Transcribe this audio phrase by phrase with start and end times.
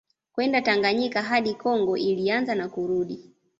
[0.33, 3.29] kwenda Tanganyika hadi Kongo ilianza na kurudi